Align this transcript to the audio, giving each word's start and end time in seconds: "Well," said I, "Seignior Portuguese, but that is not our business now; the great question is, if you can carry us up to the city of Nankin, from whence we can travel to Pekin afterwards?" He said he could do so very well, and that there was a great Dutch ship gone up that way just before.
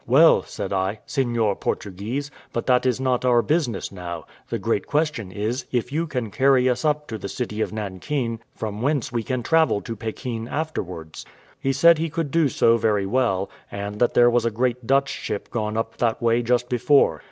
"Well," 0.07 0.41
said 0.41 0.73
I, 0.73 1.01
"Seignior 1.05 1.53
Portuguese, 1.53 2.31
but 2.53 2.65
that 2.65 2.87
is 2.87 2.99
not 2.99 3.23
our 3.23 3.43
business 3.43 3.91
now; 3.91 4.25
the 4.49 4.57
great 4.57 4.87
question 4.87 5.31
is, 5.31 5.67
if 5.71 5.91
you 5.91 6.07
can 6.07 6.31
carry 6.31 6.67
us 6.67 6.83
up 6.83 7.05
to 7.09 7.19
the 7.19 7.29
city 7.29 7.61
of 7.61 7.71
Nankin, 7.71 8.39
from 8.55 8.81
whence 8.81 9.11
we 9.11 9.21
can 9.21 9.43
travel 9.43 9.79
to 9.81 9.95
Pekin 9.95 10.47
afterwards?" 10.47 11.23
He 11.59 11.71
said 11.71 11.99
he 11.99 12.09
could 12.09 12.31
do 12.31 12.49
so 12.49 12.77
very 12.77 13.05
well, 13.05 13.51
and 13.71 13.99
that 13.99 14.15
there 14.15 14.31
was 14.31 14.43
a 14.43 14.49
great 14.49 14.87
Dutch 14.87 15.09
ship 15.09 15.51
gone 15.51 15.77
up 15.77 15.97
that 15.97 16.19
way 16.19 16.41
just 16.41 16.67
before. 16.67 17.19